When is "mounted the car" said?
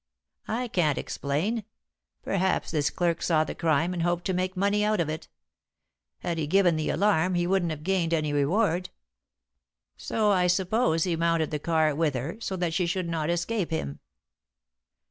11.15-11.93